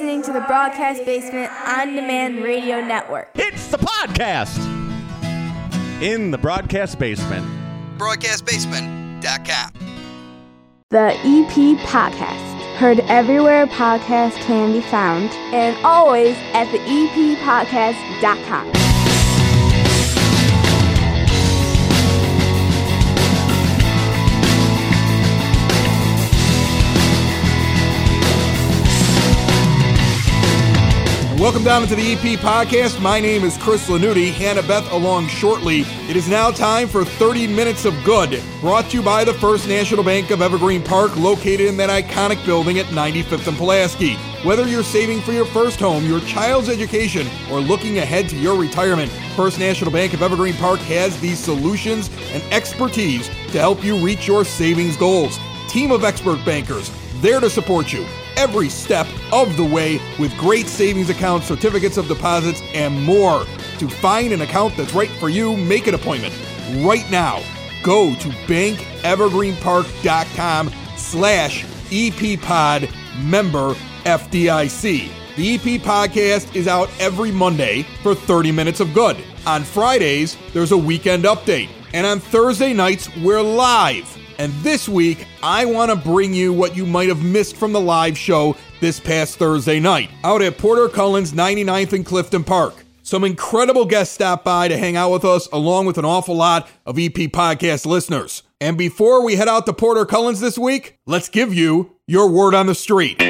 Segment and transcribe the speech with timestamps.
[0.00, 3.28] listening to the Broadcast Basement On Demand Radio Network.
[3.34, 4.58] It's the podcast
[6.00, 7.44] in the broadcast basement.
[7.98, 9.72] BroadcastBasement.com.
[10.88, 12.76] The EP Podcast.
[12.76, 18.79] Heard everywhere podcasts can be found, and always at the eppodcast.com.
[31.40, 33.00] Welcome down into the EP podcast.
[33.00, 34.30] My name is Chris Lanuti.
[34.30, 35.84] Hannah Beth along shortly.
[36.06, 39.66] It is now time for 30 Minutes of Good, brought to you by the First
[39.66, 44.16] National Bank of Evergreen Park, located in that iconic building at 95th and Pulaski.
[44.44, 48.60] Whether you're saving for your first home, your child's education, or looking ahead to your
[48.60, 53.96] retirement, First National Bank of Evergreen Park has these solutions and expertise to help you
[53.96, 55.38] reach your savings goals.
[55.70, 56.90] Team of expert bankers
[57.22, 58.06] there to support you
[58.40, 63.44] every step of the way with great savings accounts, certificates of deposits, and more.
[63.78, 66.34] To find an account that's right for you, make an appointment
[66.78, 67.42] right now.
[67.82, 72.90] Go to bankevergreenpark.com slash EPPod
[73.28, 73.74] member
[74.04, 75.10] FDIC.
[75.36, 79.18] The EP podcast is out every Monday for 30 minutes of good.
[79.46, 81.68] On Fridays, there's a weekend update.
[81.92, 84.16] And on Thursday nights, we're live.
[84.40, 87.80] And this week, I want to bring you what you might have missed from the
[87.80, 92.86] live show this past Thursday night out at Porter Cullen's 99th and Clifton Park.
[93.02, 96.70] Some incredible guests stopped by to hang out with us, along with an awful lot
[96.86, 98.42] of EP podcast listeners.
[98.62, 102.54] And before we head out to Porter Cullen's this week, let's give you your word
[102.54, 103.20] on the street.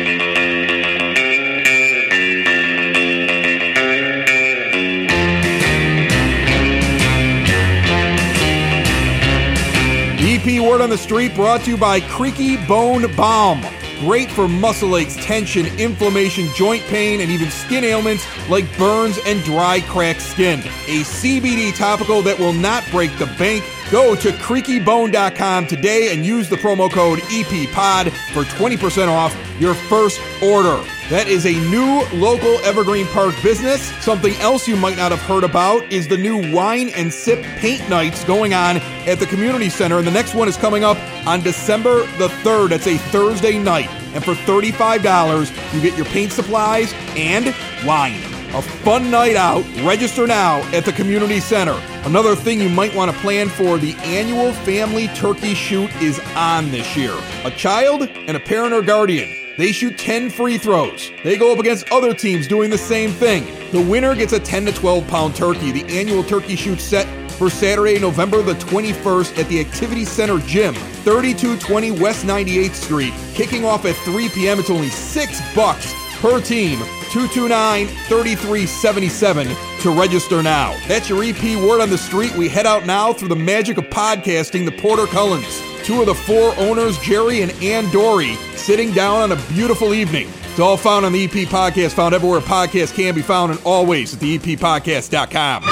[10.40, 13.62] Word on the Street brought to you by Creaky Bone Balm.
[14.00, 19.42] Great for muscle aches, tension, inflammation, joint pain, and even skin ailments like burns and
[19.42, 20.60] dry, cracked skin.
[20.88, 23.62] A CBD topical that will not break the bank.
[23.90, 30.20] Go to creakybone.com today and use the promo code EPPOD for 20% off your first
[30.40, 30.80] order.
[31.08, 33.82] That is a new local Evergreen Park business.
[34.00, 37.88] Something else you might not have heard about is the new Wine and Sip Paint
[37.88, 38.76] Nights going on
[39.08, 39.98] at the Community Center.
[39.98, 40.96] And the next one is coming up
[41.26, 42.70] on December the 3rd.
[42.70, 43.90] It's a Thursday night.
[44.14, 47.52] And for $35, you get your paint supplies and
[47.84, 48.29] wine.
[48.52, 49.64] A fun night out.
[49.84, 51.80] Register now at the Community Center.
[52.04, 56.72] Another thing you might want to plan for the annual family turkey shoot is on
[56.72, 57.16] this year.
[57.44, 59.32] A child and a parent or guardian.
[59.56, 61.12] They shoot 10 free throws.
[61.22, 63.46] They go up against other teams doing the same thing.
[63.70, 65.70] The winner gets a 10 to 12 pound turkey.
[65.70, 70.74] The annual turkey shoot set for Saturday, November the 21st at the Activity Center Gym,
[70.74, 73.14] 3220 West 98th Street.
[73.32, 74.58] Kicking off at 3 p.m.
[74.58, 76.80] It's only 6 bucks per team.
[77.10, 80.76] 229 3377 to register now.
[80.86, 82.34] That's your EP word on the street.
[82.36, 85.62] We head out now through the magic of podcasting the Porter Cullens.
[85.82, 90.28] Two of the four owners, Jerry and Ann Dory, sitting down on a beautiful evening.
[90.50, 94.14] It's all found on the EP podcast, found everywhere podcasts can be found, and always
[94.14, 95.62] at the eppodcast.com.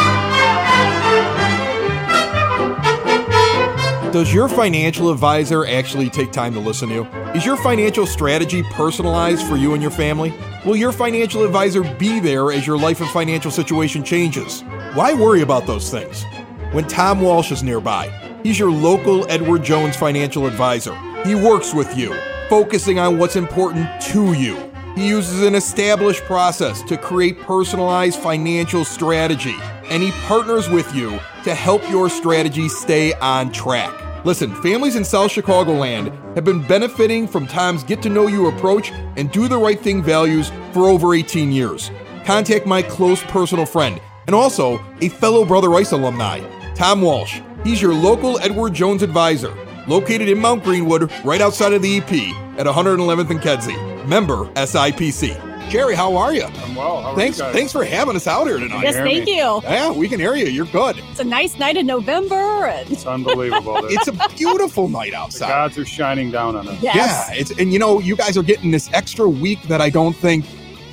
[4.12, 7.04] Does your financial advisor actually take time to listen to you?
[7.34, 10.32] Is your financial strategy personalized for you and your family?
[10.68, 14.60] Will your financial advisor be there as your life and financial situation changes?
[14.92, 16.26] Why worry about those things?
[16.72, 18.10] When Tom Walsh is nearby,
[18.42, 20.94] he's your local Edward Jones financial advisor.
[21.24, 22.14] He works with you,
[22.50, 24.70] focusing on what's important to you.
[24.94, 31.18] He uses an established process to create personalized financial strategy, and he partners with you
[31.44, 34.07] to help your strategy stay on track.
[34.24, 38.90] Listen, families in South Chicagoland have been benefiting from Tom's get to know you approach
[39.16, 41.90] and do the right thing values for over 18 years.
[42.24, 46.40] Contact my close personal friend and also a fellow Brother Rice alumni,
[46.74, 47.40] Tom Walsh.
[47.64, 49.54] He's your local Edward Jones advisor,
[49.86, 52.12] located in Mount Greenwood, right outside of the EP
[52.58, 54.06] at 111th and Kedzie.
[54.06, 55.47] Member SIPC.
[55.68, 56.44] Jerry, how are you?
[56.44, 57.02] I'm well.
[57.02, 57.54] How are Thanks, you guys?
[57.54, 58.82] thanks for having us out here tonight.
[58.82, 59.36] Yes, hear thank me?
[59.36, 59.60] you.
[59.64, 60.46] Yeah, we can hear you.
[60.46, 60.96] You're good.
[61.10, 63.76] It's a nice night in November, and It's unbelievable.
[63.90, 65.48] It's a beautiful night outside.
[65.48, 65.74] the outside.
[65.74, 66.82] gods are shining down on us.
[66.82, 69.90] yes, Yeah, it's and you know you guys are getting this extra week that I
[69.90, 70.46] don't think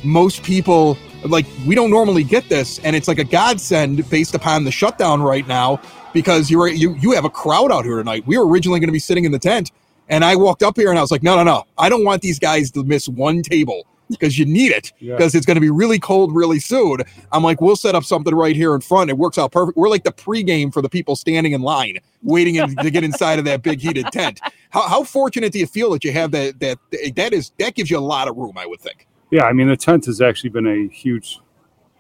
[0.04, 1.46] most people like.
[1.66, 5.48] We don't normally get this, and it's like a godsend based upon the shutdown right
[5.48, 5.80] now
[6.14, 8.28] because you're you you have a crowd out here tonight.
[8.28, 9.72] We were originally going to be sitting in the tent,
[10.10, 12.22] and I walked up here and I was like, no, no, no, I don't want
[12.22, 15.16] these guys to miss one table because you need it Yeah.
[15.16, 17.00] because it's going to be really cold really soon.
[17.32, 19.10] I'm like, we'll set up something right here in front.
[19.10, 19.78] It works out perfect.
[19.78, 23.40] We're like the pregame for the people standing in line waiting in, to get inside
[23.40, 24.40] of that big heated tent.
[24.70, 26.78] How, how fortunate do you feel that you have that that
[27.16, 28.58] that is that gives you a lot of room?
[28.58, 29.08] I would think.
[29.32, 31.40] Yeah, I mean the tent has actually been a huge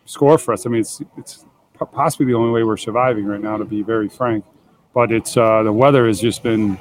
[0.05, 0.65] score for us.
[0.65, 1.45] I mean it's it's
[1.91, 4.45] possibly the only way we're surviving right now, to be very frank.
[4.93, 6.77] But it's uh, the weather has just been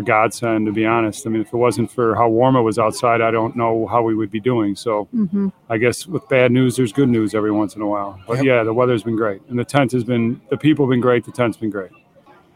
[0.00, 1.26] a godsend, to be honest.
[1.26, 4.02] I mean, if it wasn't for how warm it was outside, I don't know how
[4.02, 4.74] we would be doing.
[4.74, 5.48] So mm-hmm.
[5.68, 8.20] I guess with bad news, there's good news every once in a while.
[8.26, 8.44] But Yep.
[8.44, 11.24] yeah, the weather's been great, and the tent has been the people have been great.
[11.24, 11.90] The tent's been great.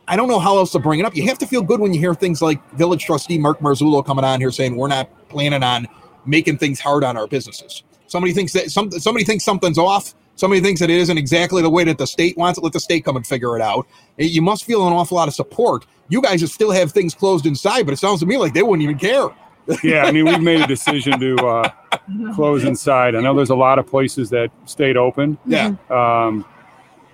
[0.06, 1.16] I don't know how else to bring it up.
[1.16, 4.24] You have to feel good when you hear things like village trustee Mark Marzullo coming
[4.24, 5.86] on here saying we're not planning on
[6.26, 7.82] making things hard on our businesses.
[8.06, 10.14] Somebody thinks that some somebody thinks something's off.
[10.36, 12.62] Somebody thinks that it isn't exactly the way that the state wants it.
[12.64, 13.86] Let the state come and figure it out.
[14.18, 15.86] Eh, You must feel an awful lot of support.
[16.08, 18.82] You guys still have things closed inside, but it sounds to me like they wouldn't
[18.82, 19.28] even care.
[19.82, 21.70] Yeah, I mean, we've made a decision to uh,
[22.34, 23.14] close inside.
[23.14, 25.38] I know there's a lot of places that stayed open.
[25.46, 25.74] Yeah.
[25.88, 26.44] Um,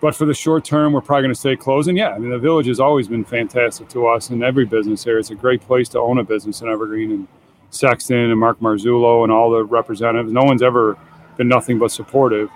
[0.00, 1.88] but for the short term, we're probably going to stay closed.
[1.88, 5.04] And yeah, I mean, the village has always been fantastic to us and every business
[5.04, 5.18] here.
[5.20, 7.28] It's a great place to own a business in Evergreen and
[7.70, 10.32] Sexton and Mark Marzullo and all the representatives.
[10.32, 10.98] No one's ever
[11.36, 12.50] been nothing but supportive.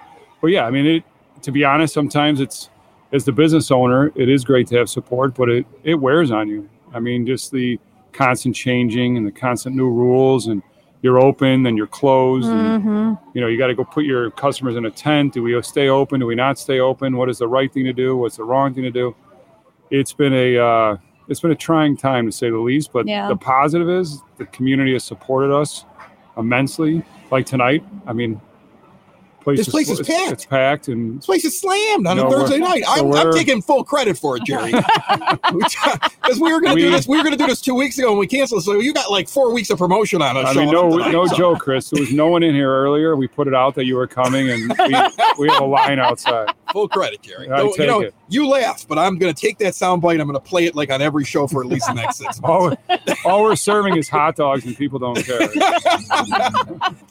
[0.45, 1.05] But yeah, I mean, it,
[1.41, 2.69] to be honest, sometimes it's,
[3.13, 6.49] as the business owner, it is great to have support, but it, it wears on
[6.49, 6.69] you.
[6.93, 7.81] I mean, just the
[8.13, 10.63] constant changing and the constant new rules and
[11.01, 12.51] you're open, then you're closed.
[12.53, 15.33] And, you know, you got to go put your customers in a tent.
[15.33, 16.21] Do we stay open?
[16.21, 17.17] Do we not stay open?
[17.17, 18.15] What is the right thing to do?
[18.15, 19.17] What's the wrong thing to do?
[19.91, 20.97] It's been a uh,
[21.27, 22.93] it's been a trying time to say the least.
[22.93, 23.29] But Yeah.
[23.29, 25.87] the positive is the community has supported us
[26.37, 27.03] immensely.
[27.31, 28.43] Like tonight, I mean,
[29.45, 30.33] place This place is packed.
[30.33, 32.85] It's packed, and This place is slammed on No, a Thursday night.
[32.85, 34.73] so I'm, I'm taking full credit for it, Jerry.
[36.25, 37.07] Because we were going to do this.
[37.07, 38.65] We were going to do this two weeks ago, and we canceled.
[38.65, 40.57] So you got like four weeks of promotion on us.
[40.57, 41.91] I mean, no, tonight, no so- joke, Chris.
[41.91, 43.15] There was no one in here earlier.
[43.15, 44.97] We put it out that you were coming, and we,
[45.39, 46.49] we have a line outside.
[46.73, 47.51] Full credit, Jerry.
[47.53, 48.15] I take you know, it.
[48.29, 50.19] you laugh, but I'm going to take that soundbite.
[50.21, 52.41] I'm going to play it like on every show for at least the next six
[52.41, 52.77] months.
[52.89, 55.41] All, all we're serving is hot dogs, and people don't care.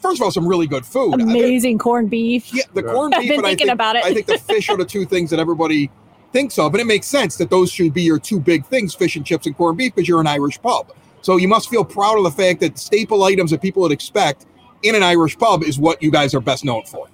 [0.04, 1.14] First of all, some really good food.
[1.14, 2.52] Amazing corned beef.
[2.52, 2.92] Yeah, the Yeah.
[2.92, 4.04] corned I've been and I thinking think, about it.
[4.04, 5.90] I think the fish are the two things that everybody
[6.30, 9.16] thinks of, and it makes sense that those should be your two big things: fish
[9.16, 10.92] and chips and corned beef, because you're an Irish pub.
[11.22, 14.44] So you must feel proud of the fact that staple items that people would expect
[14.82, 17.08] in an Irish pub is what you guys are best known for.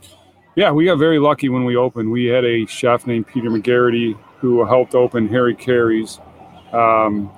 [0.56, 2.10] Yeah, we got very lucky when we opened.
[2.10, 6.19] We had a chef named Peter McGarity who helped open Harry Caray's.
[6.72, 7.31] Um,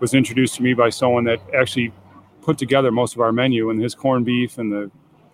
[0.00, 1.92] was introduced to me by someone that actually
[2.46, 4.90] put together most of our menu and his corned beef and the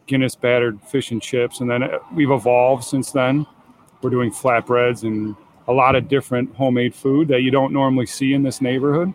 [0.07, 1.61] Guinness battered fish and chips.
[1.61, 3.47] And then uh, we've evolved since then.
[4.01, 5.37] We're doing flatbreads and
[5.69, 9.15] a lot of different homemade food that you don't normally see in this neighborhood.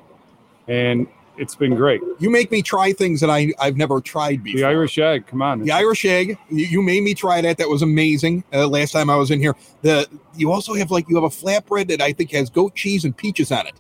[0.70, 1.08] And
[1.38, 2.02] it's been great.
[2.20, 4.62] You make me try things that I I've never tried before.
[4.62, 5.64] The Irish egg, come on.
[5.64, 7.58] The Irish egg, you, you made me try that.
[7.58, 8.44] That was amazing.
[8.54, 11.30] Uh, last time I was in here, the you also have like you have a
[11.30, 13.76] flatbread that I think has goat cheese and peaches on it.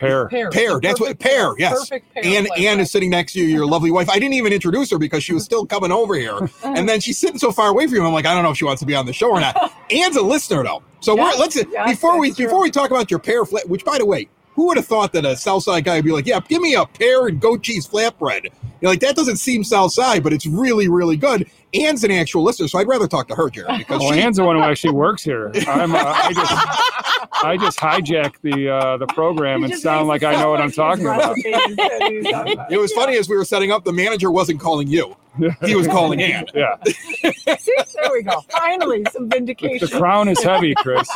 [0.00, 0.28] Pear.
[0.28, 0.50] Pear.
[0.50, 1.54] Pear, that's what perfect pear.
[1.58, 2.24] Yes, Perfect pear.
[2.24, 2.82] Anne, like Anne that.
[2.82, 4.08] is sitting next to you, your lovely wife.
[4.08, 6.76] I didn't even introduce her because she was still coming over here, mm.
[6.78, 8.04] and then she's sitting so far away from you.
[8.04, 9.72] I'm like, I don't know if she wants to be on the show or not.
[9.90, 12.46] Anne's a listener though, so Yes, we're, let's yes, before we true.
[12.46, 13.68] before we talk about your pear flat.
[13.68, 16.26] Which, by the way, who would have thought that a Southside guy would be like,
[16.26, 18.48] yeah, give me a pear and goat cheese flatbread?
[18.80, 21.48] You're like, that doesn't seem Southside, but it's really, really good.
[21.74, 24.38] Anne's an actual listener, so I'd rather talk to her, Jared, because Well, she, Anne's
[24.38, 25.52] the one who actually works here.
[25.68, 26.52] I'm, uh, I just,
[27.44, 30.72] I just hijack the uh, the program He and sound like I know what I'm
[30.72, 31.36] talking about.
[31.36, 32.72] his recipes that he's talking about.
[32.72, 33.84] it was funny as we were setting up.
[33.84, 35.16] The manager wasn't calling you;
[35.64, 36.46] he was calling Anne.
[36.54, 38.40] Yeah, See, there we go.
[38.50, 39.74] Finally, some vindication.
[39.78, 39.98] the vindication.
[40.00, 41.08] crown is heavy, Chris.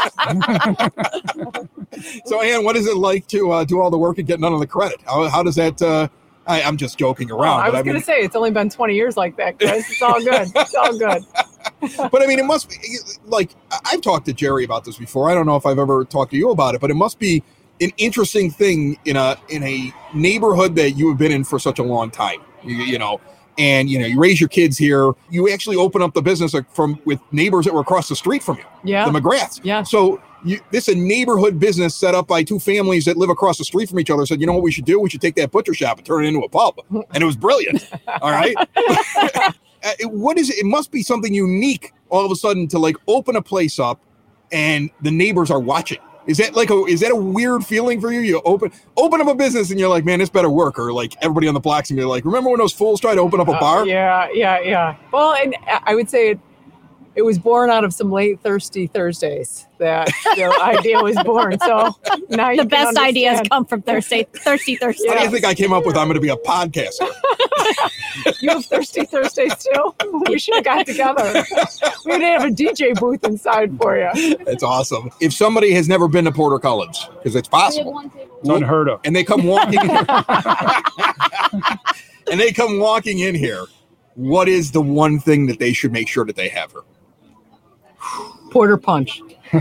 [2.27, 4.53] So, Anne, what is it like to uh, do all the work and get none
[4.53, 5.00] of the credit?
[5.07, 5.81] How, how does that?
[6.47, 8.69] I, I'm just joking Oh, around, I was going mean, to say it's only been
[8.69, 9.91] 20 years like that, Chris.
[9.91, 10.49] It's all good.
[10.55, 11.25] It's all good.
[12.11, 12.77] but I mean, it must be
[13.25, 13.51] like
[13.87, 15.31] I've talked to Jerry about this before.
[15.31, 17.43] I don't know if I've ever talked to you about it, but it must be
[17.81, 21.79] an interesting thing in a in a neighborhood that you have been in for such
[21.79, 22.41] a long time.
[22.63, 23.21] You, you know,
[23.59, 25.13] and you know, you raise your kids here.
[25.31, 28.59] You actually open up the business from with neighbors that were across the street from
[28.59, 29.11] you, Yeah.
[29.11, 29.61] the McGraths.
[29.63, 29.83] Yeah.
[29.83, 33.59] So you, this is a neighborhood business set up by two families that live across
[33.59, 34.25] the street from each other.
[34.27, 35.01] Said, you know what we should do?
[35.01, 37.37] We should take that butcher shop and turn it into a pub, and it was
[37.37, 37.89] brilliant.
[38.23, 38.57] All right.
[39.85, 40.57] Uh, what is it?
[40.57, 44.01] It must be something unique all of a sudden to like open a place up,
[44.51, 45.99] and the neighbors are watching.
[46.27, 48.21] Is that like a is that a weird feeling for you?
[48.21, 50.79] You open open up a business and you're like, man, this better work.
[50.79, 53.21] Or like everybody on the blocks and you're like, remember when those fools tried to
[53.21, 53.87] open up a Uh, bar?
[53.87, 54.97] yeah, yeah, yeah.
[55.13, 56.39] Well, and I would say
[57.14, 61.59] it, it was born out of some late thirsty Thursdays that the idea was born.
[61.61, 61.97] So
[62.30, 65.09] now The can best ideas come from Thursday, Thirsty Thursday.
[65.09, 65.97] How do you think I came up with?
[65.97, 67.09] I'm going to be a podcaster.
[68.40, 69.94] You have thirsty Thursdays too.
[70.28, 71.44] We should have got together.
[72.06, 74.09] We'd have a DJ booth inside for you.
[74.14, 75.11] It's awesome.
[75.21, 78.00] If somebody has never been to Porter Cullen's, because it's possible,
[78.40, 79.00] It's unheard of.
[79.04, 79.80] and they come walking,
[82.30, 83.64] and they come walking in here,
[84.14, 86.80] what is the one thing that they should make sure that they have her?
[88.55, 89.21] Porter punch.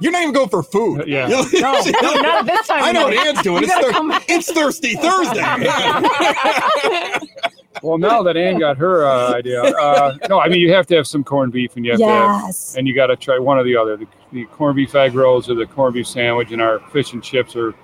[0.00, 1.04] You're not even going for food.
[1.06, 1.28] Yeah.
[1.28, 1.72] No, no,
[2.20, 2.82] not this time.
[2.84, 3.26] I know of what night.
[3.28, 3.62] Ann's doing.
[3.62, 5.40] It's, gotta thir- come- it's Thirsty Thursday.
[7.82, 10.96] Well, now that Ann got her uh, idea, uh, no, I mean you have to
[10.96, 13.58] have some corned beef, and you have to have, and you got to try one
[13.58, 13.96] or the other.
[13.98, 17.22] The, the corned beef egg rolls or the corned beef sandwich, and our fish and
[17.22, 17.74] chips are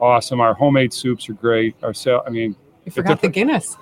[0.00, 0.40] awesome.
[0.40, 1.74] Our homemade soups are great.
[1.82, 3.76] Our sal- I mean, You forgot the Guinness.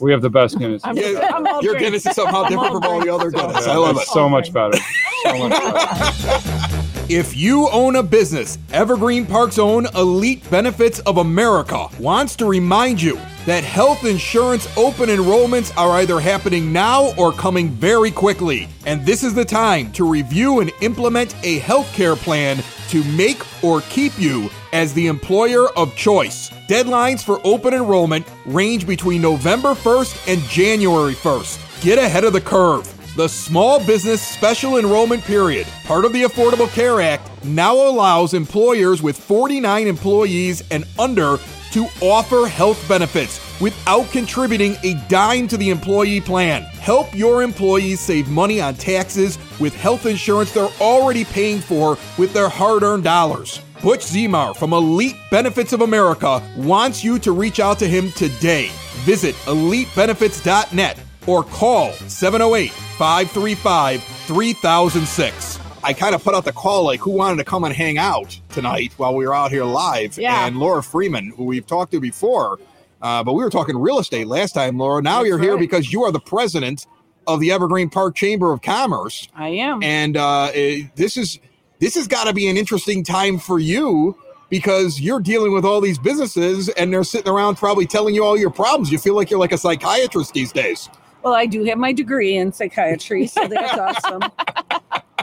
[0.00, 0.82] We have the best Guinness.
[0.84, 1.78] I'm, Yeah, I'm Your drink.
[1.80, 3.66] Guinness is somehow different from all the other So- Guinness.
[3.66, 4.06] I love it.
[4.08, 4.78] so much better.
[5.24, 6.70] So much better.
[7.06, 13.00] If you own a business, Evergreen Park's own Elite Benefits of America wants to remind
[13.02, 18.68] you that health insurance open enrollments are either happening now or coming very quickly.
[18.86, 23.82] And this is the time to review and implement a healthcare plan to make or
[23.90, 26.50] keep you as the employer of choice.
[26.68, 31.80] Deadlines for open enrollment range between November 1st and January 1st.
[31.80, 32.90] Get ahead of the curve.
[33.16, 39.00] The Small Business Special Enrollment Period, part of the Affordable Care Act, now allows employers
[39.00, 41.38] with 49 employees and under
[41.70, 46.62] to offer health benefits without contributing a dime to the employee plan.
[46.62, 52.32] Help your employees save money on taxes with health insurance they're already paying for with
[52.32, 53.60] their hard earned dollars.
[53.84, 58.70] Butch Zemar from Elite Benefits of America wants you to reach out to him today.
[59.04, 65.60] Visit elitebenefits.net or call 708 535 3006.
[65.82, 68.40] I kind of put out the call like who wanted to come and hang out
[68.48, 70.16] tonight while we were out here live.
[70.16, 70.46] Yeah.
[70.46, 72.58] And Laura Freeman, who we've talked to before,
[73.02, 75.02] uh, but we were talking real estate last time, Laura.
[75.02, 76.86] Now That's you're here because you are the president
[77.26, 79.82] of the Evergreen Park Chamber of Commerce I am.
[79.82, 81.38] and uh, eh, this is
[81.84, 84.16] this has got to be an interesting time for you
[84.48, 88.38] because you're dealing with all these businesses and they're sitting around probably telling you all
[88.38, 88.90] your problems.
[88.90, 90.88] You feel like you're like a psychiatrist these days.
[91.22, 94.22] Well, I do have my degree in psychiatry, so that's awesome.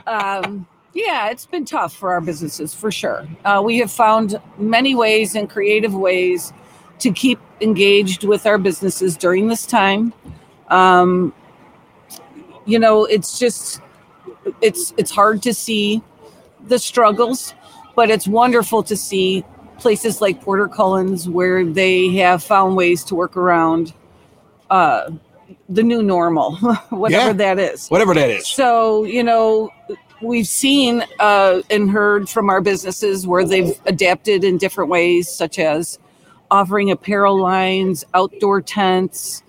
[0.08, 3.25] Um, yeah, it's been tough for our businesses for sure.
[3.46, 6.51] Uh, we have found many ways and creative ways
[7.00, 10.12] to keep engaged with our businesses during this time.
[10.70, 11.34] Um,
[12.65, 13.80] you know, it's just
[14.60, 16.01] it's it's hard to see
[16.68, 17.53] the struggles,
[17.96, 19.44] but it's wonderful to see
[19.77, 23.94] places like Porter Cullens where they have found ways to work around
[24.70, 25.12] uh,
[25.70, 26.56] the new normal,
[26.89, 27.34] whatever Yeah.
[27.34, 27.88] that is.
[27.89, 28.48] Whatever that is.
[28.48, 29.70] So, you know,
[30.22, 35.60] we've seen uh, and heard from our businesses where they've adapted in different ways, such
[35.60, 36.00] as
[36.51, 39.41] offering apparel lines, outdoor tents,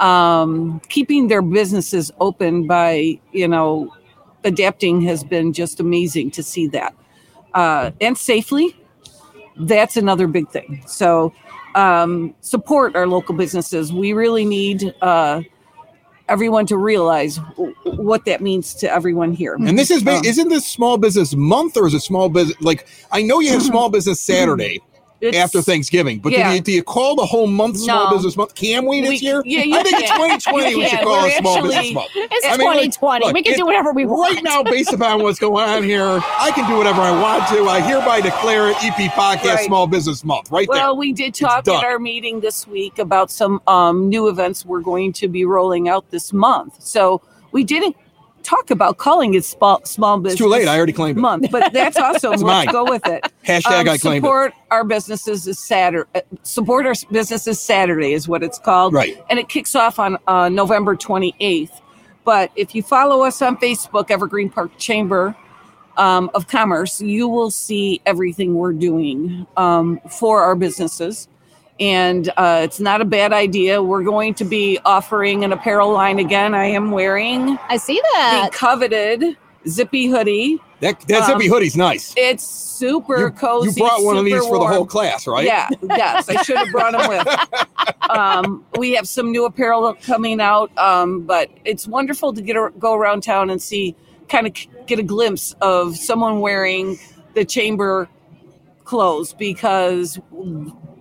[0.00, 3.92] um, keeping their businesses open by, you know,
[4.48, 6.94] adapting has been just amazing to see that.
[7.54, 8.76] Uh, and safely,
[9.56, 10.82] that's another big thing.
[10.86, 11.32] So,
[11.74, 13.92] um, support our local businesses.
[13.92, 15.42] We really need uh,
[16.28, 19.54] everyone to realize w- what that means to everyone here.
[19.54, 22.86] And this is um, isn't this small business month or is it small business like
[23.12, 24.80] I know you have small business Saturday
[25.20, 26.48] It's- after Thanksgiving, but yeah.
[26.50, 28.16] do, you, do you call the whole month small No.
[28.16, 28.54] business month?
[28.54, 29.42] Can we this We- year?
[29.44, 32.08] yeah, you I think in 2020 You we should call it small actually- business month.
[32.14, 33.32] It's I mean, like, 2020.
[33.32, 34.34] we can it- do whatever we want.
[34.36, 37.68] Right now, based upon what's going on here, I can do whatever I want to.
[37.68, 39.66] I hereby declare it EP Podcast Right.
[39.66, 40.50] Small Business Month.
[40.52, 44.64] Right Well, we did talk at our meeting this week about some um, new events
[44.64, 46.74] we're going to be rolling out this month.
[46.80, 47.96] So we didn't
[48.48, 50.66] talk about calling it small, small business It's too late.
[50.68, 51.20] I already claimed it.
[51.20, 52.30] month, but that's awesome.
[52.30, 52.68] Let's mine.
[52.68, 53.24] go with it.
[53.46, 54.26] Hashtag Um, I claimed it.
[54.26, 56.22] support our businesses is Saturday.
[56.42, 58.94] Support our businesses Saturday is what it's called.
[58.94, 59.22] Right.
[59.28, 61.80] And it kicks off on uh, November 28th.
[62.24, 65.34] But if you follow us on Facebook, Evergreen Park Chamber
[65.96, 71.28] um, of Commerce, you will see everything we're doing um, for our businesses.
[71.80, 73.82] And uh, it's not a bad idea.
[73.82, 76.54] We're going to be offering an apparel line again.
[76.54, 78.50] I am wearing I see the that.
[78.52, 79.36] coveted
[79.68, 80.58] zippy hoodie.
[80.80, 82.14] That, that Um, zippy hoodie's nice.
[82.16, 83.80] It's super You, cozy.
[83.80, 85.44] you brought one of super these for the whole class, right?
[85.44, 87.28] Yeah, yes, I should have brought them with.
[88.10, 92.70] Um, we have some new apparel coming out, um, but it's wonderful to get a,
[92.78, 93.94] go around town and see,
[94.30, 94.54] kind of
[94.86, 96.98] get a glimpse of someone wearing
[97.34, 98.08] the chamber
[98.84, 100.18] clothes because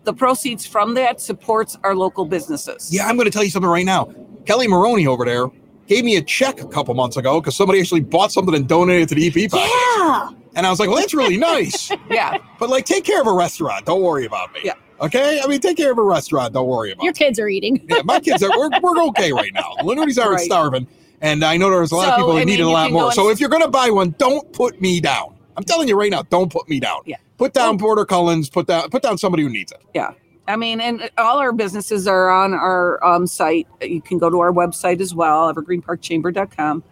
[0.07, 2.89] the proceeds from that supports our local businesses.
[2.93, 4.05] Yeah, I'm going to tell you something right now.
[4.45, 5.47] Kelly Maroney over there
[5.87, 9.03] gave me a check a couple months ago because somebody actually bought something and donated
[9.03, 9.67] it to the EP podcast.
[9.97, 10.29] Yeah.
[10.55, 11.91] And I was like, well, that's really nice.
[12.09, 13.85] yeah, but like, take care of a restaurant.
[13.85, 14.61] Don't worry about me.
[14.63, 14.75] Yeah.
[15.01, 15.41] Okay?
[15.43, 16.53] I mean, take care of a restaurant.
[16.53, 17.17] Don't worry about Your me.
[17.17, 17.85] kids are eating.
[17.89, 19.73] Yeah, my kids are, we're, we're okay right now.
[19.81, 20.45] Lanuti's already Right.
[20.45, 20.87] starving.
[21.19, 22.91] And I know there's a lot of So, people I that need it a lot
[22.93, 23.11] more.
[23.11, 25.35] So if you're going to buy one, don't put me down.
[25.57, 27.01] I'm telling you right now, don't put me down.
[27.05, 27.17] Yeah.
[27.37, 28.49] Put down Porter Cullens.
[28.49, 29.81] Put down, put down somebody who needs it.
[29.93, 30.11] Yeah.
[30.47, 33.67] I mean, and all our businesses are on our um, site.
[33.81, 36.83] You can go to our website as well, evergreenparkchamber.com.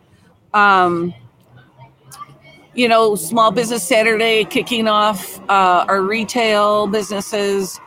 [0.54, 1.14] Um,
[2.74, 7.80] you know, Small Business Saturday kicking off uh, our retail businesses,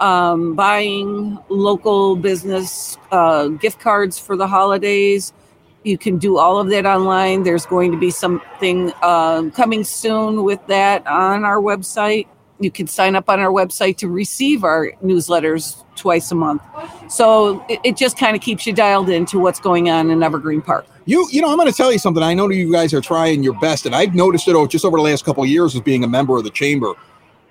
[0.00, 5.34] um, buying local business uh, gift cards for the holidays.
[5.82, 7.42] You can do all of that online.
[7.42, 12.26] There's going to be something um, coming soon with that on our website.
[12.58, 16.62] You can sign up on our website to receive our newsletters twice a month.
[17.08, 20.60] So it, it just kind of keeps you dialed into what's going on in Evergreen
[20.60, 20.86] Park.
[21.06, 22.22] You, you know, I'm going to tell you something.
[22.22, 24.98] I know you guys are trying your best, and I've noticed it oh, just over
[24.98, 26.92] the last couple of years as being a member of the chamber.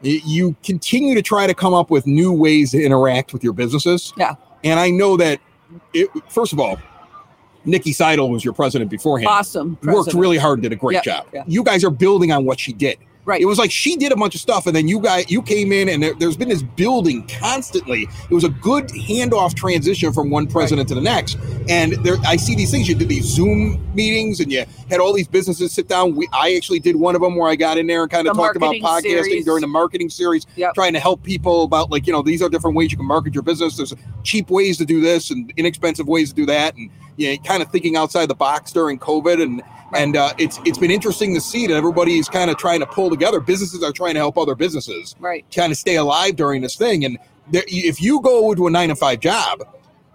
[0.02, 4.14] You continue to try to come up with new ways to interact with your businesses.
[4.16, 4.36] Yeah.
[4.64, 5.42] And I know that,
[5.94, 6.80] it, first of all,
[7.66, 9.28] Nikki Seidel was your president beforehand.
[9.30, 9.78] Awesome.
[9.84, 11.28] Worked really hard, did a great Yeah, job.
[11.34, 11.44] yeah.
[11.48, 12.98] You guys are building on what she did.
[13.26, 13.42] Right.
[13.42, 15.72] It was like she did a bunch of stuff, and then you guys you came
[15.72, 18.08] in, and there, there's been this building constantly.
[18.28, 21.38] It was a good handoff transition from one president to the next.
[21.68, 22.88] And there, I see these things.
[22.90, 26.16] You did these Zoom meetings, and you had all these businesses sit down.
[26.16, 28.36] We, I actually did one of them where I got in there and kind of
[28.36, 29.46] The talked about podcasting series.
[29.46, 30.74] during the marketing series, Yep.
[30.74, 33.36] trying to help people about like you know these are different ways you can market
[33.36, 33.78] your business.
[33.78, 36.90] There's cheap ways to do this and inexpensive ways to do that, and
[37.20, 39.62] you know, kind of thinking outside the box during COVID and
[39.94, 42.86] and uh, it's it's been interesting to see that everybody is kind of trying to
[42.86, 43.40] pull together.
[43.40, 45.46] Businesses are trying to help other businesses Right.
[45.54, 47.04] kind of stay alive during this thing.
[47.06, 47.18] And
[47.52, 49.64] there, if you go to a nine to five job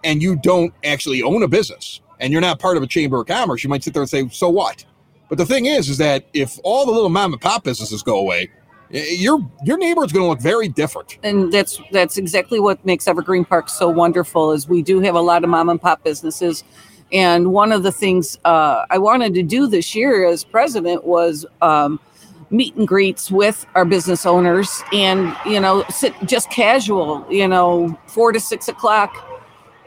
[0.03, 3.27] and you don't actually own a business and you're not part of a chamber of
[3.27, 4.83] commerce, you might sit there and say, "So what?"
[5.29, 8.17] But the thing is, is that if all the little mom and pop businesses go
[8.17, 8.49] away,
[8.89, 11.17] your your neighborhood's going to look very different.
[11.21, 15.21] and that's that's exactly what makes Evergreen Park so wonderful is we do have a
[15.21, 16.63] lot of mom and pop businesses
[17.11, 21.45] and one of the things uh, I wanted to do this year as president was
[21.61, 21.99] um,
[22.49, 27.97] meet and greets with our business owners and you know sit just casual you know
[28.07, 29.15] four to six o'clock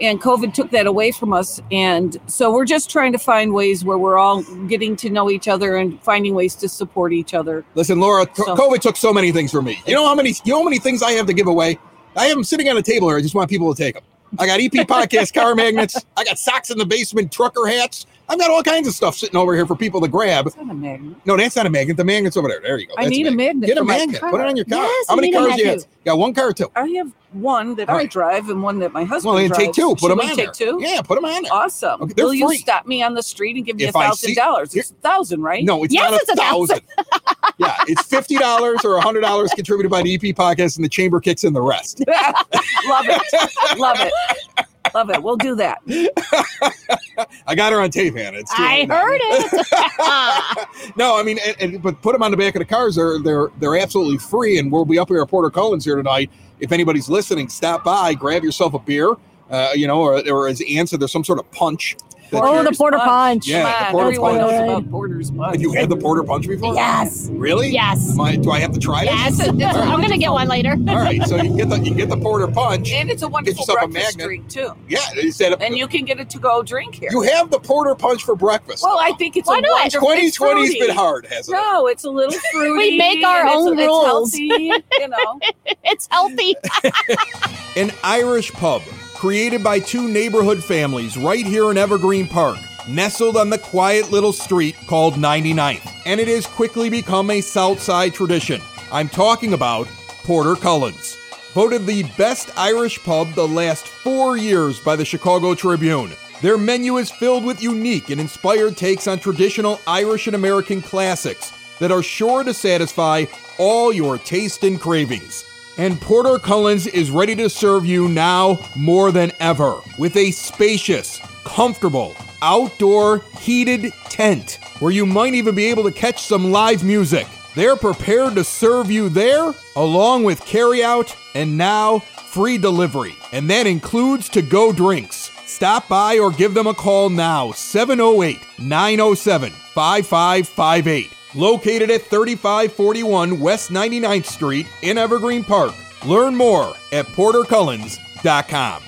[0.01, 1.61] and COVID took that away from us.
[1.73, 5.49] And so we're just trying to find ways where we're all getting to know each
[5.49, 7.65] other and finding ways to support each other.
[7.75, 9.81] Listen, Laura, So- COVID took so many things from me.
[9.87, 11.79] You know how many you know how many things I have to give away?
[12.17, 13.19] I have them sitting on a table here.
[13.19, 14.05] I just want people to take them.
[14.39, 16.05] I got EP podcast car magnets.
[16.17, 18.07] I got socks in the basement, trucker hats.
[18.31, 20.47] I've got all kinds of stuff sitting over here for people to grab.
[20.47, 21.17] It's not a magnet.
[21.25, 21.97] No, that's not a magnet.
[21.97, 22.61] The magnet's over there.
[22.61, 22.95] There you go.
[22.99, 24.21] I That's need a magnet Get a magnet.
[24.21, 24.83] Put it on your car.
[24.85, 25.85] Yes, how you many need a cars do you magnet.
[25.85, 26.05] have?
[26.05, 26.71] Got one car or two?
[26.77, 28.11] I have one that All I right.
[28.11, 29.65] drive and one that my husband Well, then drives.
[29.65, 29.91] take two.
[29.91, 30.53] Put Should them we on take there.
[30.53, 30.79] two?
[30.81, 31.53] Yeah, put them on there.
[31.53, 32.03] Awesome.
[32.03, 34.07] Okay, they're Will you stop me on the street and give me a If I
[34.09, 34.75] thousand dollars?
[34.75, 35.65] It's a thousand, right?
[35.65, 36.81] No, it's Yes, not it's a a thousand.
[36.97, 37.55] thousand.
[37.59, 41.19] yeah, it's fifty dollars or hundred dollars contributed by the EP podcast, and the chamber
[41.21, 42.01] kicks in the rest.
[42.87, 43.79] Love it.
[43.79, 44.67] Love it.
[44.95, 45.23] Love it.
[45.23, 45.79] We'll do that.
[47.47, 48.39] I got her on tape, Hannah.
[48.39, 50.97] It's too I late heard it.
[50.97, 52.97] no, I mean, and, and, but put them on the back of the cars.
[52.97, 56.31] They're they're they're absolutely free, and we'll be up here at Porter Cullen's here tonight.
[56.61, 59.15] If anybody's listening, stop by, grab yourself a beer,
[59.51, 61.97] uh, you know, or, or as Ann said, there's some sort of punch.
[62.31, 63.47] that Oh, the porter punch.
[63.49, 64.51] Yeah, the porter everyone punch.
[64.53, 65.53] knows about Porter's punch.
[65.55, 66.75] Have you had the porter punch before?
[66.75, 67.29] Yes.
[67.33, 67.71] Really?
[67.71, 68.11] Yes.
[68.13, 69.07] Am I- do I have to try it?
[69.07, 69.41] Yes.
[69.41, 70.73] I'm gonna get one later.
[70.73, 71.23] All right.
[71.27, 72.93] So you get the you get the porter punch.
[72.93, 74.73] And it's a wonderful yourself a breakfast drink too.
[74.89, 77.09] Yeah, you said And you can get a to-go drink here.
[77.13, 78.83] you have the porter punch for breakfast.
[78.83, 79.71] well, I think it's Why a not?
[79.71, 80.11] wonderful.
[80.11, 80.81] it's 2020's fruity.
[80.81, 81.61] been hard, hasn't it?
[81.63, 82.91] No, it's a little fruity.
[82.91, 85.41] We make our and it's- own it's healthy, you know.
[85.85, 86.55] It's healthy.
[87.77, 88.83] An Irish pub
[89.19, 94.33] created by two neighborhood families right here in Evergreen Park, nestled on the quiet little
[94.33, 95.93] street called 99th.
[96.07, 98.61] And it has quickly become a Southside tradition.
[98.93, 99.89] I'm talking about
[100.23, 101.17] Porter Cullen's.
[101.53, 106.13] Voted the best Irish pub the last four years by the Chicago Tribune.
[106.41, 111.53] Their menu is filled with unique and inspired takes on traditional Irish and American classics
[111.81, 113.25] that are sure to satisfy
[113.59, 115.45] all your taste and cravings.
[115.79, 121.21] And Porter Cullen's is ready to serve you now more than ever with a spacious,
[121.45, 127.29] comfortable, outdoor heated tent where you might even be able to catch some live music.
[127.55, 133.15] They're prepared to serve you there along with carryout and now free delivery.
[133.33, 135.31] And that includes to go drinks.
[135.47, 143.71] Stop by or give them a call now 708 907 5558 located at 3541 West
[143.71, 145.75] 99th Street in Evergreen Park.
[146.07, 148.83] Learn more at portercullens.com.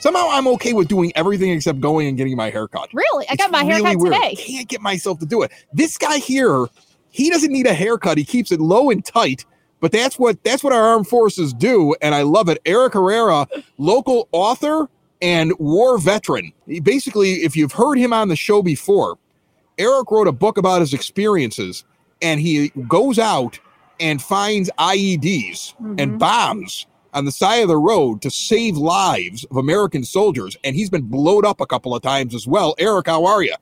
[0.00, 2.88] Somehow I'm okay with doing everything except going and getting my hair cut.
[2.92, 3.26] Really?
[3.28, 4.14] I It's got my haircut really weird.
[4.14, 4.34] today.
[4.34, 5.52] Can't get myself to do it.
[5.72, 6.66] This guy here,
[7.10, 8.18] he doesn't need a haircut.
[8.18, 9.44] He keeps it low and tight.
[9.80, 12.58] But that's what that's what our armed forces do, and I love it.
[12.64, 14.88] Eric Herrera, local author
[15.20, 16.52] and war veteran.
[16.68, 19.18] He basically, if you've heard him on the show before,
[19.78, 21.84] Eric wrote a book about his experiences,
[22.20, 23.58] and he goes out
[24.00, 29.56] and finds IEDs and bombs on the side of the road to save lives of
[29.56, 32.74] American soldiers, and he's been blowed up a couple of times as well.
[32.78, 33.54] Eric, how are you?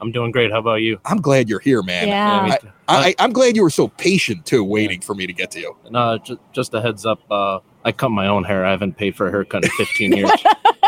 [0.00, 0.50] I'm doing great.
[0.50, 0.98] How about you?
[1.04, 2.08] I'm glad you're here, man.
[2.08, 2.46] Yeah.
[2.46, 5.50] me I, I, I'm glad you were so patient too, waiting for me to get
[5.52, 5.76] to you.
[5.90, 7.20] no, just, just a heads up.
[7.30, 8.64] Uh, I cut my own hair.
[8.64, 10.30] I haven't paid for a haircut in 15 years.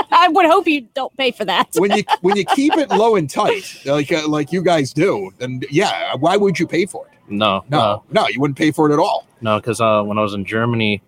[0.10, 1.68] I would hope you don't pay for that.
[1.76, 5.32] When you when you keep it low and tight, like uh, like you guys do,
[5.38, 7.12] then yeah, why would you pay for it?
[7.28, 9.26] No, No, uh, no, you wouldn't pay for it at all.
[9.40, 11.02] no, because uh, when I was in Germany,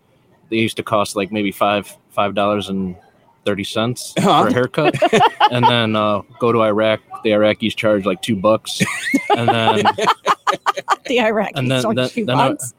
[0.51, 2.97] they used to cost like maybe five five dollars and
[3.49, 4.43] thirty cents Uh-huh.
[4.43, 4.95] for a haircut,
[5.51, 7.01] and then uh, go to Iraq.
[7.25, 8.81] The Iraqis charge like two bucks,
[9.37, 9.77] and then
[11.07, 12.75] the Iraqis and then on then, two then, I, bucks.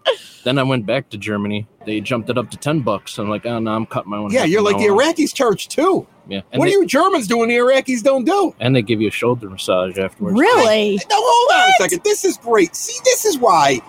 [0.45, 1.67] then I went back to Germany.
[1.85, 3.17] They jumped it up to ten bucks.
[3.17, 4.31] I'm like, oh no, I'm cutting my own.
[4.31, 4.85] Yeah, you're like the.
[4.85, 6.05] Iraqis charge too.
[6.27, 7.49] Yeah, and What they, are you Germans doing?
[7.49, 8.53] The Iraqis don't do.
[8.59, 10.37] and they give you a shoulder massage afterwards.
[10.39, 10.95] Really?
[11.09, 12.01] Now hold on a second.
[12.03, 12.75] This is great.
[12.75, 13.81] See, this is why,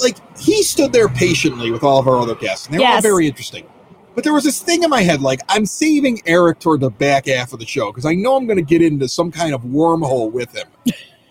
[0.00, 3.00] like, he stood there patiently with all of our other guests, and they were all
[3.02, 3.66] very interesting.
[4.14, 7.26] But there was this thing in my head, like, I'm saving Eric toward the back
[7.26, 9.62] half of the show because I know I'm going to get into some kind of
[9.62, 10.66] wormhole with him,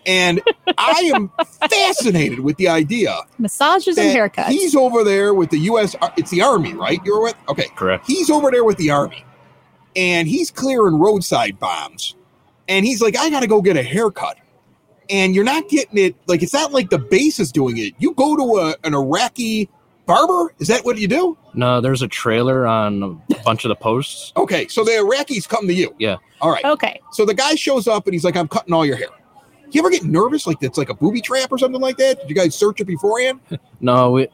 [0.06, 0.40] and
[0.78, 1.30] I am
[1.68, 4.48] fascinated with the idea Massages and that haircuts.
[4.48, 5.94] he's over there with the U.S.
[6.00, 7.00] Uh, it's the Army, right?
[7.04, 7.68] You're with okay.
[7.76, 8.06] Correct.
[8.06, 9.24] He's over there with the Army,
[9.94, 12.16] and he's clearing roadside bombs,
[12.68, 14.38] and he's like, I got to go get a haircut.
[15.10, 17.94] And you're not getting it like it's not like the base is doing it.
[17.98, 19.68] You go to a, an Iraqi
[20.14, 20.54] barber.
[20.58, 21.36] Is that what you do?
[21.54, 24.32] No, there's a trailer on a bunch of the posts.
[24.36, 25.94] Okay, so the Iraqis come to you.
[25.98, 26.16] Yeah.
[26.40, 26.64] All right.
[26.64, 27.00] okay.
[27.12, 29.08] So the guy shows up and he's like, I'm cutting all your hair.
[29.70, 32.20] You ever get nervous like it's like a booby trap or something like that?
[32.20, 33.40] Did you guys search it beforehand?
[33.82, 34.28] No, we,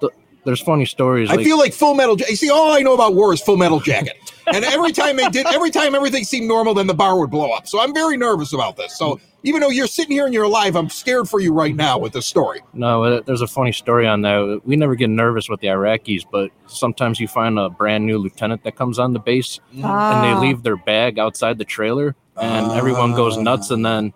[0.00, 0.12] th-
[0.44, 1.28] there's funny stories.
[1.30, 2.16] I like- feel like Full Metal.
[2.18, 5.16] Ja- You see, all I know about war is Full Metal Jacket, and every time
[5.16, 7.66] they did, every time everything seemed normal, then the bar would blow up.
[7.66, 8.96] So I'm very nervous about this.
[8.96, 11.98] So even though you're sitting here and you're alive, I'm scared for you right now
[11.98, 12.60] with this story.
[12.74, 14.60] No, uh, there's a funny story on that.
[14.64, 18.64] We never get nervous with the Iraqis, but sometimes you find a brand new lieutenant
[18.64, 20.20] that comes on the base and Ah.
[20.20, 23.70] they leave their bag outside the trailer, and everyone goes nuts.
[23.70, 24.12] And then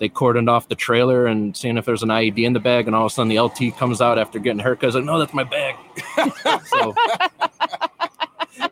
[0.00, 2.94] they cordoned off the trailer and seeing if there's an IED in the bag, and
[2.94, 5.32] all of a sudden the LT comes out after getting hurt because like, no, that's
[5.32, 5.76] my bag.
[6.66, 6.94] so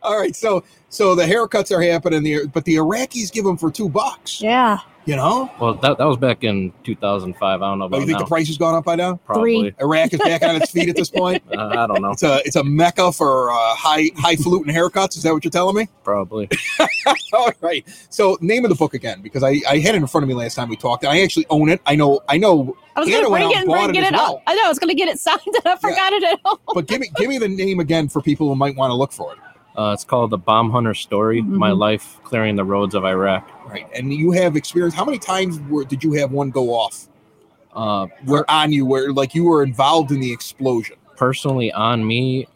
[0.03, 3.71] All right, so so the haircuts are happening there, but the Iraqis give them for
[3.71, 4.41] two bucks.
[4.41, 4.79] Yeah.
[5.05, 7.61] You know, Well, that, that was back in 2005.
[7.61, 8.25] I don't know oh, you think now.
[8.25, 9.17] the price has gone up by now?
[9.25, 9.75] Probably.
[9.81, 11.43] Iraq is back on its feet at this point.
[11.51, 12.13] Uh, I don't know.
[12.13, 15.17] It's a it's a mecca for uh, high highfalutin haircuts.
[15.17, 15.89] Is that what you're telling me?
[16.05, 16.49] Probably.
[17.33, 17.85] All right.
[18.11, 20.35] So name of the book again, because I, I had it in front of me
[20.35, 21.05] last time we talked.
[21.05, 21.81] I actually own it.
[21.85, 22.77] I know I know.
[22.95, 24.15] I was Hannah gonna bring it and and bought bring it it as in.
[24.15, 24.43] well.
[24.47, 26.59] I know I was gonna get it signed and I forgot it at home.
[26.75, 29.11] But give me give me the name again for people who might want to look
[29.11, 29.39] for it.
[29.77, 31.79] Uh, it's called The Bomb Hunter Story My Mhm.
[31.79, 33.49] Life Clearing the Roads of Iraq.
[33.69, 33.87] Right.
[33.95, 34.95] And you have experience.
[34.95, 37.09] How many times were, did you have one go off?
[37.75, 40.97] Uh, Where on you, where like you were involved in the explosion?
[41.17, 42.47] personally, on me,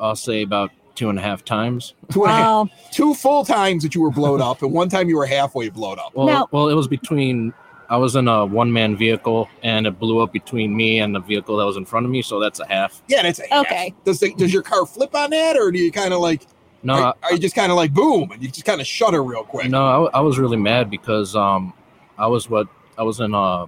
[0.00, 1.92] I'll say about two and a half times.
[2.10, 2.68] Two and a half, Wow.
[2.90, 5.98] two full times that you were blown up, and one time you were halfway blown
[5.98, 6.12] up.
[6.14, 7.52] Well, Now- well, it was between.
[7.88, 11.58] I was in a one-man vehicle, and it blew up between me and the vehicle
[11.58, 12.20] that was in front of me.
[12.22, 13.00] So that's a half.
[13.06, 13.66] Yeah, that's a half.
[13.66, 13.94] Okay.
[14.04, 16.46] Does the, does your car flip on that, or do you kind of like?
[16.86, 18.86] No, are, I, are you just kind of like boom, and you just kind of
[18.86, 19.68] shudder real quick?
[19.68, 21.72] no, I was really mad because um,
[22.16, 23.66] I was what I was in a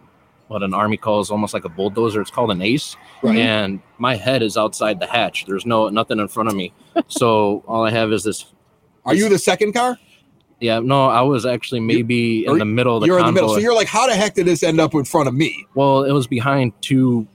[0.48, 2.20] what an army calls almost like a bulldozer.
[2.22, 3.36] It's called an ace, Right.
[3.38, 5.44] and my head is outside the hatch.
[5.46, 6.72] There's no nothing in front of me,
[7.08, 8.46] so all I have is this.
[9.04, 9.98] Are you the second car?
[10.60, 13.32] Yeah, no, I was actually maybe are in the middle of the you're in the
[13.32, 13.50] middle.
[13.50, 15.66] So you're like, how the heck did this end up in front of me?
[15.74, 17.26] Well, it was behind two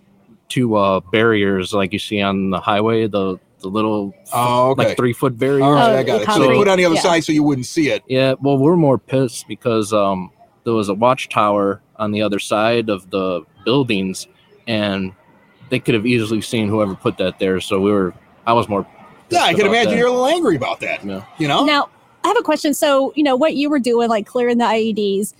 [0.49, 4.87] two uh barriers like you see on the highway, the the little Oh, okay.
[4.89, 5.63] like three foot barrier.
[5.63, 6.29] All right, Oh, I got it.
[6.29, 7.01] So they put it on the other Yeah.
[7.01, 8.03] side so you wouldn't see it.
[8.07, 10.29] Yeah, well, we're more pissed because um
[10.65, 14.27] there was a watchtower on the other side of the buildings,
[14.67, 15.13] and
[15.69, 17.59] they could have easily seen whoever put that there.
[17.59, 18.13] So we were,
[18.45, 18.85] I was more.
[19.29, 19.97] Yeah, I pissed can imagine that.
[19.97, 21.03] you're a little angry about that.
[21.03, 21.23] Yeah.
[21.37, 21.65] You know?
[21.65, 21.89] Now
[22.23, 22.73] I have a question.
[22.73, 25.33] So you know what you were doing, like clearing the IEDs.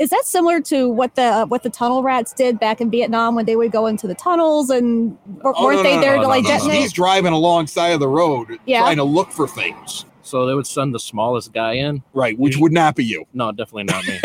[0.00, 3.44] Is that similar to what the what the tunnel rats did back in Vietnam when
[3.44, 6.16] they would go into the tunnels and w- Oh, weren't no, they no, there no,
[6.16, 6.54] to no, like no, no.
[6.54, 6.80] he's, detonate?
[6.82, 8.80] he's driving alongside of the road Yeah.
[8.80, 10.06] trying to look for things.
[10.22, 12.02] So they would send the smallest guy in.
[12.14, 13.24] Right, which would not be you.
[13.34, 14.20] No, definitely not me.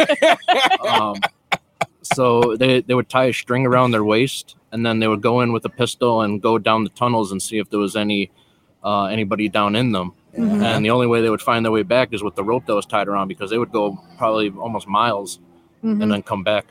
[0.90, 1.16] um,
[2.04, 5.42] so they they would tie a string around their waist, and then they would go
[5.42, 8.32] in with a pistol and go down the tunnels and see if there was any
[8.84, 10.14] uh, anybody down in them.
[10.38, 10.62] Mhm.
[10.64, 12.76] And the only way they would find their way back is with the rope that
[12.76, 15.40] was tied around because they would go probably almost miles
[15.86, 16.02] Mhm.
[16.02, 16.65] and then come back.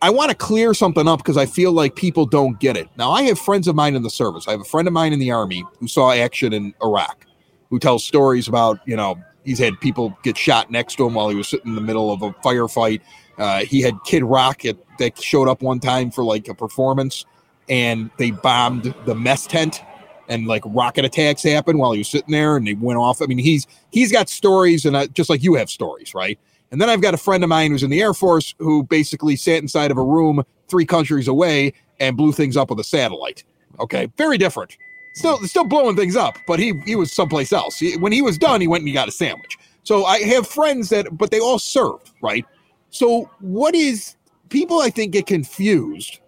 [0.00, 2.88] I want to clear something up because I feel like people don't get it.
[2.96, 4.46] Now, I have friends of mine in the service.
[4.46, 7.26] I have a friend of mine in the army who saw action in Iraq,
[7.68, 11.28] who tells stories about, you know, he's had people get shot next to him while
[11.28, 13.00] he was sitting in the middle of a firefight.
[13.38, 17.24] Uh, he had Kid Rock at, that showed up one time for like a performance
[17.68, 19.82] and they bombed the mess tent
[20.28, 23.20] and like rocket attacks happened while he was sitting there and they went off.
[23.22, 26.38] I mean, he's he's got stories, and I, just like you have stories, right?
[26.70, 29.36] And then I've got a friend of mine who's in the Air Force who basically
[29.36, 33.44] sat inside of a room three countries away and blew things up with a satellite.
[33.80, 34.76] Okay, very different.
[35.14, 37.78] Still, still blowing things up, but he he was someplace else.
[37.78, 39.56] He- when he was done, he went and he got a sandwich.
[39.82, 42.44] So I have friends that, but they all served, right?
[42.90, 44.16] So what is
[44.48, 44.80] people?
[44.80, 46.20] I think get confused,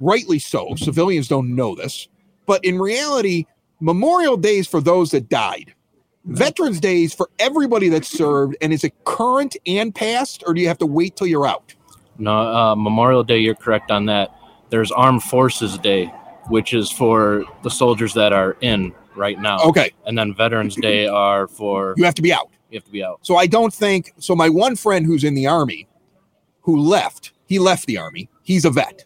[0.00, 0.74] rightly so.
[0.76, 2.08] Civilians don't know this,
[2.46, 3.44] but in reality,
[3.80, 5.74] Memorial Day is for those that died.
[6.26, 10.60] Veterans Day is for everybody that served, and is it current and past, or do
[10.60, 11.74] you have to wait till you're out?
[12.18, 14.34] No, uh, Memorial Day, you're correct on that.
[14.70, 16.06] There's Armed Forces Day,
[16.48, 19.58] which is for the soldiers that are in right now.
[19.60, 19.90] Okay.
[20.06, 22.48] And then Veterans Day are for You have to be out.
[22.70, 23.18] you have to be out.
[23.22, 24.34] So I don't think so.
[24.34, 25.86] My one friend who's in the army,
[26.62, 28.28] who left, he left the army.
[28.42, 29.04] He's a vet.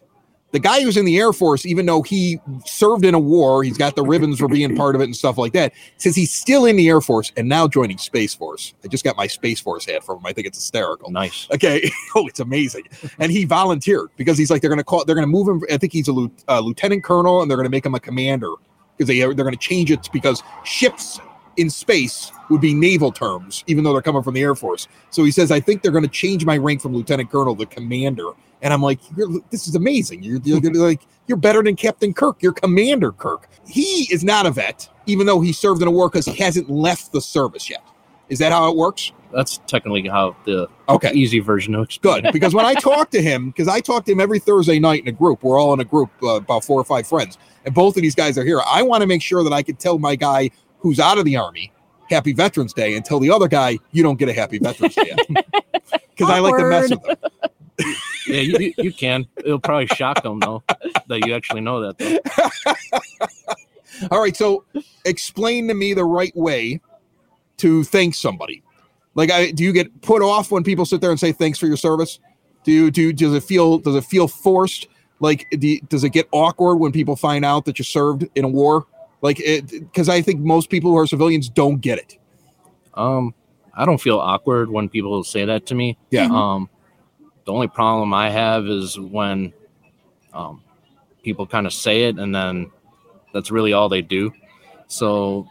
[0.51, 3.77] The guy who's in the Air Force, even though he served in a war, he's
[3.77, 5.73] got the ribbons for being part of it and stuff like that.
[5.97, 8.73] Says he's still in the Air Force and now joining Space Force.
[8.83, 10.25] I just got my Space Force hat from him.
[10.25, 11.11] I think it's hysterical.
[11.11, 11.47] Nice.
[11.53, 11.91] Okay.
[12.15, 12.87] oh, it's amazing.
[13.19, 15.61] And he volunteered because he's like they're going to call they're going to move him.
[15.71, 18.53] I think he's a uh, lieutenant colonel, and they're going to make him a commander
[18.97, 21.19] because they they're going to change it because ships
[21.57, 24.87] in space would be naval terms, even though they're coming from the Air Force.
[25.09, 27.65] So he says, I think they're going to change my rank from lieutenant colonel to
[27.65, 28.31] commander.
[28.61, 30.23] And I'm like, you're, this is amazing.
[30.23, 32.41] You're, you're like, you're better than Captain Kirk.
[32.41, 33.47] You're Commander Kirk.
[33.65, 36.69] He is not a vet, even though he served in a war because he hasn't
[36.69, 37.83] left the service yet.
[38.29, 39.11] Is that how it works?
[39.33, 41.11] That's technically how the Okay.
[41.13, 44.19] easy version of Good, because when I talk to him, because I talk to him
[44.19, 46.83] every Thursday night in a group, we're all in a group, uh, about four or
[46.83, 48.61] five friends, and both of these guys are here.
[48.65, 51.37] I want to make sure that I can tell my guy who's out of the
[51.37, 51.71] army,
[52.09, 55.11] Happy Veterans Day, and tell the other guy, you don't get a Happy Veterans Day
[55.27, 57.17] because I like to mess with them.
[58.27, 59.25] Yeah, you, you- you can.
[59.37, 60.63] It'll probably shock them though
[61.07, 61.97] that you actually know that.
[61.97, 63.27] Though.
[64.11, 64.63] All right, so
[65.05, 66.79] explain to me the right way
[67.57, 68.63] to thank somebody.
[69.15, 71.67] Like, I, do you get put off when people sit there and say thanks for
[71.67, 72.19] your service?
[72.63, 73.11] Do you do?
[73.11, 73.79] Does it feel?
[73.79, 74.87] Does it feel forced?
[75.19, 78.45] Like, do you- does it get awkward when people find out that you served in
[78.45, 78.85] a war?
[79.21, 82.17] Like, because I think most people who are civilians don't get it.
[82.93, 83.33] Um,
[83.75, 85.97] I don't feel awkward when people say that to me.
[86.11, 86.29] Yeah.
[86.31, 86.69] Um,
[87.49, 89.53] the only problem I have is when
[90.35, 90.61] um,
[91.23, 92.69] people kind of say it and then
[93.33, 94.31] that's really all they do.
[94.85, 95.47] So,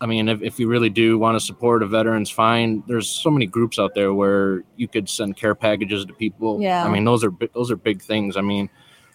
[0.00, 2.82] I mean, if, if you really do want to support a veterans, fine.
[2.88, 6.60] There's so many groups out there where you could send care packages to people.
[6.60, 6.84] Yeah.
[6.84, 8.36] I mean, those are those are big things.
[8.36, 8.68] I mean,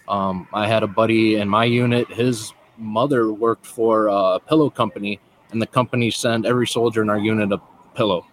[0.08, 2.08] um, I had a buddy in my unit.
[2.08, 5.19] His mother worked for a pillow company,
[5.51, 7.60] and the company sent every soldier in our unit a
[7.93, 8.25] pillow.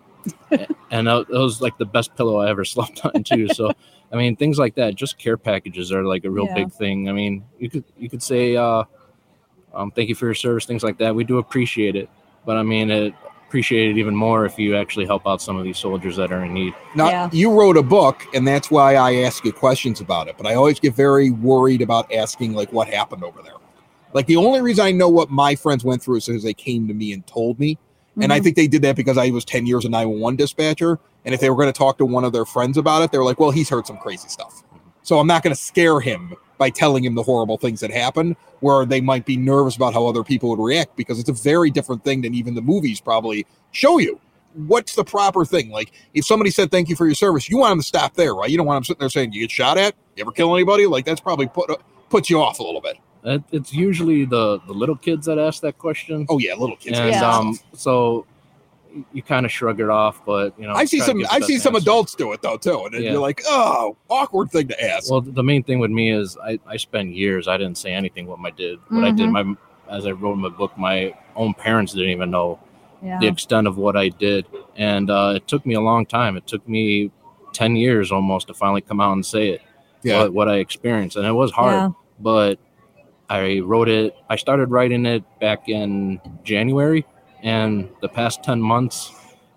[0.90, 3.48] And that that was like the best pillow I ever slept on too.
[3.48, 3.72] So,
[4.12, 4.94] I mean, things like that.
[4.94, 6.54] Just care packages are like a real Yeah.
[6.54, 7.08] big thing.
[7.08, 8.84] I mean, you could you could say, uh,
[9.74, 11.14] um, "Thank you for your service," things like that.
[11.14, 12.08] We do appreciate it,
[12.44, 13.14] but I mean, it
[13.48, 16.42] appreciate it even more if you actually help out some of these soldiers that are
[16.42, 16.72] in need.
[16.96, 17.28] Now, Yeah.
[17.32, 20.36] you wrote a book, and that's why I ask you questions about it.
[20.38, 23.56] But I always get very worried about asking, like, what happened over there.
[24.14, 26.88] Like, the only reason I know what my friends went through is because they came
[26.88, 27.76] to me and told me.
[28.20, 28.44] And I Mhm.
[28.44, 30.98] think they did that because I was 10 years a 911 dispatcher.
[31.24, 33.18] And if they were going to talk to one of their friends about it, they
[33.18, 34.62] were like, well, he's heard some crazy stuff.
[35.02, 38.36] So I'm not going to scare him by telling him the horrible things that happened,
[38.60, 41.70] where they might be nervous about how other people would react because it's a very
[41.70, 44.20] different thing than even the movies probably show you.
[44.54, 45.70] What's the proper thing?
[45.70, 48.34] Like, if somebody said thank you for your service, you want them to stop there,
[48.34, 48.50] right?
[48.50, 49.94] You don't want them sitting there saying, you get shot at?
[50.14, 50.86] You ever kill anybody?
[50.86, 51.70] Like, that's probably put
[52.10, 52.98] puts you off a little bit.
[53.24, 56.26] It, it's usually the the little kids that ask that question.
[56.28, 56.98] Oh, yeah, little kids.
[56.98, 57.30] and Yeah.
[57.30, 58.26] um, so
[59.14, 61.24] you kind of shrug it off, but you know, I've seen some.
[61.30, 61.84] I've seen some answer.
[61.84, 63.12] adults do it though too, and then Yeah.
[63.12, 66.58] you're like, "Oh, awkward thing to ask." Well, the main thing with me is I,
[66.66, 68.78] I spent years I didn't say anything what I did.
[68.88, 69.56] What I did, Mhm.
[69.88, 72.58] my as I wrote my book, my own parents didn't even know
[73.02, 73.18] Yeah.
[73.18, 76.36] the extent of what I did, and uh, it took me a long time.
[76.36, 77.10] It took me
[77.54, 79.62] ten years almost to finally come out and say it.
[80.02, 80.22] Yeah.
[80.22, 81.74] what, what I experienced, and it was hard.
[81.74, 81.90] Yeah.
[82.20, 82.58] But
[83.32, 84.14] I wrote it.
[84.28, 87.06] I started writing it back in January,
[87.42, 89.10] and the past ten months,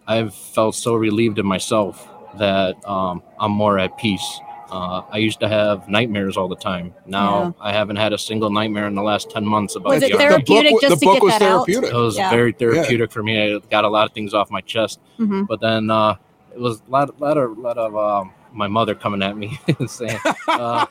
[0.07, 2.07] I've felt so relieved in myself
[2.37, 4.39] that um, I'm more at peace.
[4.71, 6.93] Uh, I used to have nightmares all the time.
[7.05, 10.11] Now I haven't had a single nightmare in the last ten months about Was it
[10.11, 10.35] the The- army.
[10.35, 11.65] the book therapeutic just the to book get was that out?
[11.67, 11.89] therapeutic.
[11.91, 12.29] It was Yeah.
[12.29, 13.55] very therapeutic for me.
[13.55, 14.99] I got a lot of things off my chest.
[15.19, 15.47] Mhm.
[15.47, 16.15] But then uh,
[16.53, 19.89] it was a lot, lot of, lot of um, my mother coming at me and
[19.89, 20.85] saying, uh,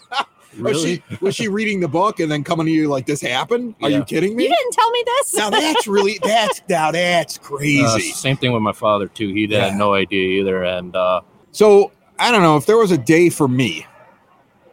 [0.61, 3.75] Was she was she reading the book and then coming to you like this happened?
[3.83, 4.05] Are you Yeah.
[4.05, 4.45] kidding You me?
[4.49, 5.35] didn't tell me this.
[5.35, 8.11] Now that's really that's now that's Uh, crazy.
[8.13, 9.33] same thing with my father too.
[9.33, 9.71] He Yeah.
[9.71, 11.21] had no idea either, and uh,
[11.53, 13.87] So I don't know if there was a day for me.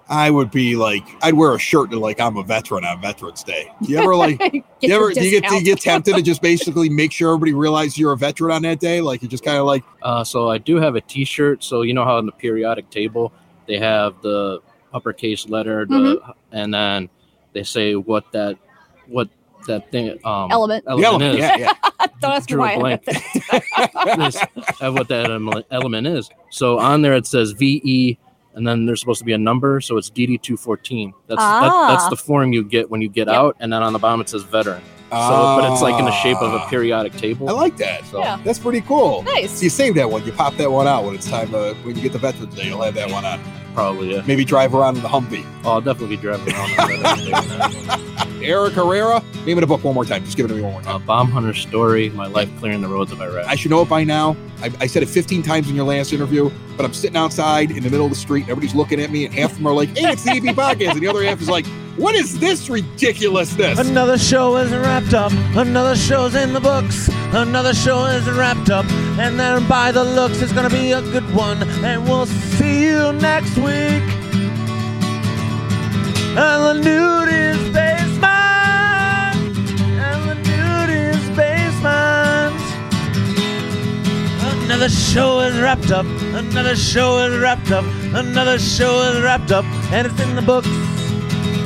[0.10, 3.44] I would be like, I'd wear a shirt to like I'm a veteran on Veterans
[3.46, 3.72] Day.
[3.82, 6.22] Do you ever like, Get you ever do you get do you get tempted to
[6.22, 9.00] just basically make sure everybody realizes you're a veteran on that day?
[9.00, 11.64] Like you just kind of like, Uh, so I do have a T-shirt.
[11.64, 13.32] So you know how on the periodic table
[13.68, 14.60] they have the
[14.94, 16.32] uppercase letter, the, Mm-hmm.
[16.52, 17.10] and then
[17.54, 18.58] they say what that
[19.08, 19.30] what
[19.68, 20.84] that thing um, Element.
[20.86, 21.36] the element.
[21.36, 21.40] is.
[21.40, 21.74] Yeah, yeah.
[22.22, 22.78] Don't ask Drew why.
[22.78, 23.04] Blank.
[23.06, 24.42] have This-
[24.82, 26.30] what that element is.
[26.50, 28.18] So on there it says VE,
[28.56, 29.80] and then there's supposed to be a number.
[29.82, 31.14] So it's DD two fourteen.
[31.28, 32.10] That's that, that's Ah.
[32.10, 33.36] the form you get when you get Yep.
[33.36, 34.82] out, and then on the bottom it says veteran.
[35.12, 36.70] So, but it's like in the shape of a Ah.
[36.70, 37.50] periodic table.
[37.50, 38.06] I like that.
[38.06, 38.40] So Yeah.
[38.46, 39.24] That's pretty cool.
[39.24, 39.52] Nice.
[39.60, 40.26] So you save that one.
[40.26, 42.68] You pop that one out when it's time to when you get the Veterans Day.
[42.68, 43.40] You'll have that one on.
[43.74, 44.24] Probably yeah.
[44.26, 45.46] Maybe drive around in the Humvee.
[45.64, 48.44] Oh, I'll definitely be driving around.
[48.44, 49.24] Eric Herrera.
[49.46, 50.24] Name of the book one more time.
[50.24, 50.96] Just give it to me one more time.
[50.96, 53.48] uh, Bomb Hunter Story: My Life Clearing the Roads of Iraq.
[53.48, 54.36] I should know it by now.
[54.62, 57.82] I, I said it 15 times in your last interview, but I'm sitting outside in
[57.84, 59.74] the middle of the street and everybody's looking at me, and half of them are
[59.74, 61.66] like, "Hey, it's the EP podcast," and the other half is like,
[61.98, 65.32] "What is this ridiculousness?" Another show is wrapped up.
[65.56, 67.10] Another show's in the books.
[67.34, 68.86] Another show is wrapped up.
[69.18, 71.64] And then by the looks, it's gonna be a good one.
[71.84, 74.04] And we'll see you next week.
[76.36, 78.30] And the nudist basement.
[80.08, 82.56] And the nudist basement.
[84.66, 86.06] Another show is wrapped up.
[86.34, 87.86] Another show is wrapped up.
[88.14, 89.66] Another show is wrapped up.
[89.94, 90.68] And it's in the books.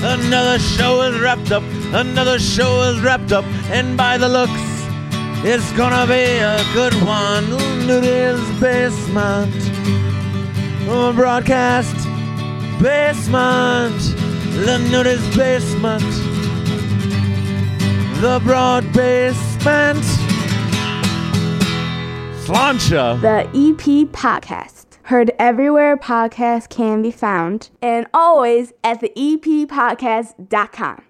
[0.04, 1.64] Another show is wrapped up.
[1.92, 3.46] Another show is wrapped up.
[3.72, 4.75] And by the looks,
[5.48, 7.46] it's gonna be a good one.
[7.86, 9.54] Nudist basement.
[10.90, 11.96] Oh, broadcast
[12.82, 13.96] basement.
[14.66, 16.02] The nudist basement.
[18.22, 20.04] The broad basement.
[22.46, 23.22] Sláinte.
[23.22, 24.86] The EP Podcast.
[25.04, 31.04] Heard everywhere podcasts can be found, and always at the E epodcast.com.